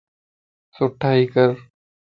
[0.75, 1.49] سٺائي ڪر